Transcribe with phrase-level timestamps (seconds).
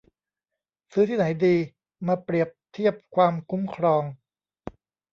[0.91, 1.55] ซื้อที่ไหนดี
[2.07, 4.03] มาเปรียบเทียบความคุ้มครอง